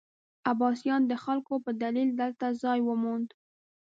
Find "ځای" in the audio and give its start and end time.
2.63-2.79